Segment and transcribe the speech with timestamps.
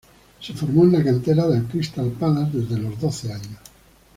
[0.39, 3.59] Se formó en la cantera del Crystal Palace desde los doce años.